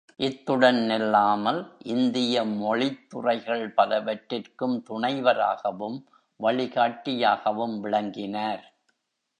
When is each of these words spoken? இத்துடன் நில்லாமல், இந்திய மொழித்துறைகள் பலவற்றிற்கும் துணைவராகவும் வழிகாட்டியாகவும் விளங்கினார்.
இத்துடன் 0.19 0.79
நில்லாமல், 0.89 1.59
இந்திய 1.83 2.43
மொழித்துறைகள் 2.43 3.73
பலவற்றிற்கும் 3.77 4.83
துணைவராகவும் 4.89 5.99
வழிகாட்டியாகவும் 6.39 7.79
விளங்கினார். 7.79 8.63